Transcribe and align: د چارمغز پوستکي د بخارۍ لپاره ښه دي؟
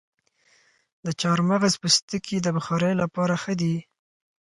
د 1.05 1.07
چارمغز 1.21 1.73
پوستکي 1.81 2.37
د 2.41 2.47
بخارۍ 2.57 2.93
لپاره 3.01 3.33
ښه 3.41 3.53
دي؟ 3.61 3.75